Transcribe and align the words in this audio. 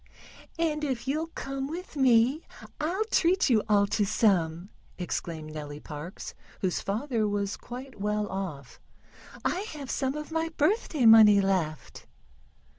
"And 0.57 0.83
if 0.83 1.07
you'll 1.07 1.27
come 1.35 1.67
with 1.67 1.95
me 1.95 2.43
I'll 2.79 3.05
treat 3.11 3.51
you 3.51 3.61
all 3.69 3.85
to 3.85 4.03
some," 4.03 4.69
exclaimed 4.97 5.53
Nellie 5.53 5.79
Parks, 5.79 6.33
whose 6.61 6.81
father 6.81 7.27
was 7.27 7.55
quite 7.55 8.01
well 8.01 8.25
off. 8.27 8.79
"I 9.45 9.59
have 9.73 9.91
some 9.91 10.15
of 10.15 10.31
my 10.31 10.49
birthday 10.57 11.05
money 11.05 11.39
left." 11.39 12.07